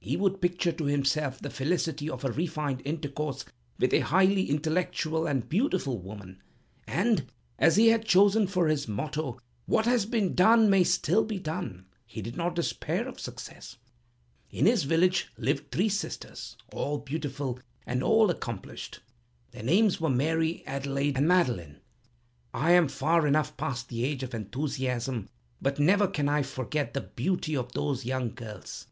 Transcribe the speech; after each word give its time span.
He 0.00 0.18
would 0.18 0.42
picture 0.42 0.72
to 0.72 0.84
himself 0.84 1.38
the 1.40 1.48
felicity 1.48 2.10
of 2.10 2.22
a 2.22 2.30
refined 2.30 2.82
intercourse 2.84 3.46
with 3.78 3.94
a 3.94 4.00
highly 4.00 4.50
intellectual 4.50 5.26
and 5.26 5.48
beautiful 5.48 5.98
woman, 5.98 6.42
and, 6.86 7.30
as 7.58 7.76
he 7.76 7.88
had 7.88 8.04
chosen 8.04 8.46
for 8.48 8.68
his 8.68 8.86
motto, 8.86 9.38
What 9.64 9.86
has 9.86 10.04
been 10.04 10.34
done 10.34 10.68
may 10.68 10.84
still 10.84 11.24
be 11.24 11.38
done, 11.38 11.86
he 12.04 12.20
did 12.20 12.36
not 12.36 12.54
despair 12.54 13.08
of 13.08 13.18
success. 13.18 13.78
In 14.50 14.66
this 14.66 14.82
village 14.82 15.28
lived 15.38 15.70
three 15.72 15.88
sisters, 15.88 16.58
all 16.70 16.98
beautiful 16.98 17.58
and 17.86 18.02
all 18.02 18.28
accomplished. 18.28 19.00
Their 19.52 19.62
names 19.62 19.98
were 20.02 20.10
Mary, 20.10 20.62
Adelaide, 20.66 21.16
and 21.16 21.26
Madeleine. 21.26 21.80
I 22.52 22.72
am 22.72 22.88
far 22.88 23.26
enough 23.26 23.56
past 23.56 23.88
the 23.88 24.04
age 24.04 24.22
of 24.22 24.34
enthusiasm, 24.34 25.30
but 25.62 25.78
never 25.78 26.06
can 26.06 26.28
I 26.28 26.42
forget 26.42 26.92
the 26.92 27.00
beauty 27.00 27.56
of 27.56 27.72
those 27.72 28.04
young 28.04 28.34
girls. 28.34 28.86